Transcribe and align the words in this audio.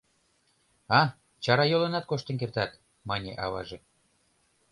—А, 0.99 1.01
чарайолынат 1.43 2.05
коштын 2.07 2.35
кертат,— 2.41 2.71
мане 3.07 3.31
аваже. 3.45 3.77